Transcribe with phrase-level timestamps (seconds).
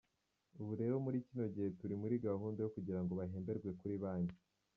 [0.61, 4.37] Ubu rero muri kino gihe turi muri gahunda yo kugira ngo bahemberwe kuri banki.